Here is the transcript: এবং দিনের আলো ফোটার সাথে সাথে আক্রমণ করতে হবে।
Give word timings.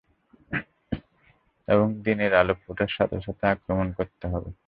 এবং 1.67 1.87
দিনের 2.03 2.31
আলো 2.33 2.53
ফোটার 2.63 2.91
সাথে 2.97 3.17
সাথে 3.21 3.43
আক্রমণ 3.47 3.87
করতে 3.93 4.25
হবে। 4.27 4.49